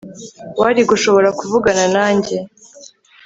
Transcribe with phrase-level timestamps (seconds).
[0.61, 2.35] Wari gushobora kuvugana nanjye